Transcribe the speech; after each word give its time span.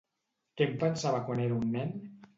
Què 0.61 0.67
en 0.69 0.73
pensava 0.85 1.21
quan 1.29 1.45
era 1.45 1.61
un 1.61 1.71
nen? 1.77 1.93